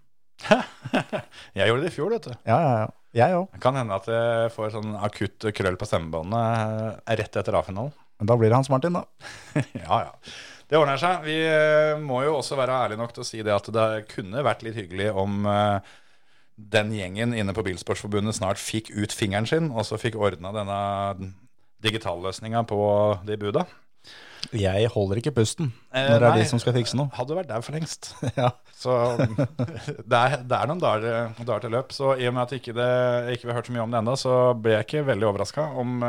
[1.59, 2.33] Jeg gjorde det i fjor, vet du.
[2.49, 2.91] Ja, ja, ja.
[3.12, 3.51] Jeg òg.
[3.53, 7.93] Det kan hende at jeg får sånn akutt krøll på stemmebåndet eh, rett etter A-finalen.
[8.23, 9.03] Men da blir det Hans Martin, da.
[9.83, 10.13] Ja, ja.
[10.71, 11.25] Det ordner seg.
[11.27, 14.45] Vi eh, må jo også være ærlige nok til å si det at det kunne
[14.47, 15.91] vært litt hyggelig om eh,
[16.55, 20.79] den gjengen inne på Bilsportsforbundet snart fikk ut fingeren sin, og så fikk ordna denne
[21.83, 22.79] digitalløsninga på
[23.27, 23.67] de buda.
[24.55, 27.11] Jeg holder ikke pusten Eh, når det er de som skal fikse noe.
[27.19, 28.15] Hadde vært der for lengst.
[28.39, 28.55] Ja.
[28.73, 28.95] Så
[30.11, 31.93] det er, det er noen dager, dager til løp.
[31.93, 32.89] Så i og med at ikke det,
[33.35, 35.69] ikke vi har hørt så mye om det ennå, så ble jeg ikke veldig overraska
[35.83, 36.01] om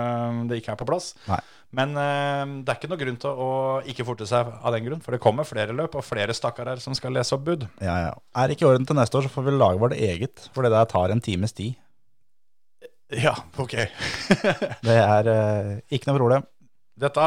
[0.47, 1.11] det ikke er på plass.
[1.27, 1.41] Nei.
[1.73, 3.51] Men eh, det er ikke noe grunn til å
[3.89, 6.93] ikke forte seg av den grunn, for det kommer flere løp og flere stakkarer som
[6.97, 7.65] skal lese opp bud.
[7.81, 8.11] Ja, ja.
[8.37, 10.45] Er det ikke orden til neste år, så får vi lage vårt eget.
[10.53, 11.79] For det der tar en times tid.
[13.13, 13.73] Ja, ok.
[14.87, 16.45] Det er eh, ikke noe problem.
[16.97, 17.25] Dette,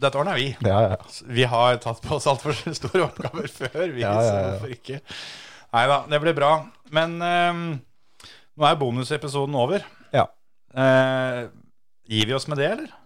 [0.00, 0.50] dette ordner vi.
[0.64, 0.98] Ja, ja.
[1.28, 3.86] Vi har tatt på oss altfor store oppgaver før.
[3.92, 4.12] Vi, ja.
[4.16, 5.00] Så hvorfor ikke?
[5.72, 6.52] Nei da, det blir bra.
[6.92, 7.60] Men eh,
[8.56, 9.84] nå er bonusepisoden over.
[10.16, 10.26] Ja.
[10.72, 11.44] Eh,
[12.08, 12.98] gir vi oss med det, eller?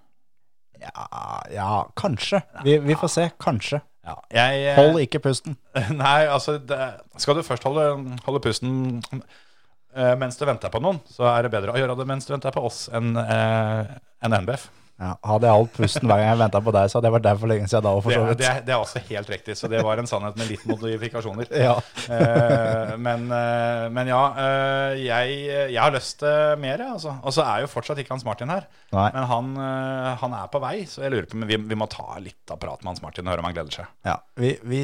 [0.86, 1.68] Ja, ja
[1.98, 2.40] kanskje.
[2.64, 3.28] Vi, vi får se.
[3.42, 3.82] Kanskje.
[4.06, 4.16] Ja.
[4.30, 5.56] Jeg, eh, Hold ikke pusten.
[6.02, 6.78] Nei, altså det,
[7.18, 7.86] Skal du først holde,
[8.26, 8.76] holde pusten
[9.10, 12.34] eh, mens du venter på noen, så er det bedre å gjøre det mens du
[12.36, 13.96] venter på oss enn en
[14.26, 14.68] enn NBF.
[14.96, 17.24] Ja, hadde jeg holdt pusten hver gang jeg venta på deg, så hadde jeg vært
[17.26, 18.38] der for lenge siden da òg, for så vidt.
[18.40, 21.50] det, det er også helt riktig, så det var en sannhet med litt modifikasjoner.
[21.66, 21.74] Ja.
[22.08, 25.34] Eh, men, eh, men ja, eh, jeg,
[25.74, 27.12] jeg har lyst til mer, jeg, altså.
[27.26, 28.64] Og så er jo fortsatt ikke Hans Martin her.
[28.96, 29.08] Nei.
[29.18, 31.88] Men han, eh, han er på vei, så jeg lurer på men vi, vi må
[31.92, 33.92] ta litt av prat med Hans Martin og høre om han gleder seg.
[34.08, 34.82] Ja, vi, vi,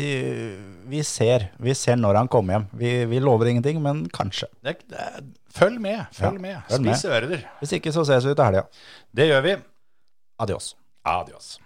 [0.92, 1.48] vi ser.
[1.62, 2.68] Vi ser når han kommer hjem.
[2.84, 4.50] Vi, vi lover ingenting, men kanskje.
[4.60, 4.76] Det,
[5.56, 6.62] følg med, følg Ja, med.
[6.68, 7.04] følg med.
[7.16, 7.44] Ører.
[7.62, 8.66] Hvis ikke, så ses vi til helga.
[9.14, 9.56] Det gjør vi.
[10.42, 10.76] Adios.
[11.04, 11.60] Adios.